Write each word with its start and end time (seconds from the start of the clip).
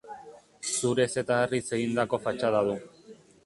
Zurez 0.69 1.07
eta 1.23 1.39
harriz 1.43 1.63
egindako 1.79 2.23
fatxada 2.27 2.67
du. 2.73 2.79